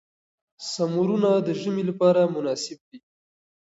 سمورونه 0.73 1.29
د 1.45 1.49
ژمي 1.61 1.83
لپاره 1.89 2.21
مناسب 2.35 2.79
دي. 2.89 2.97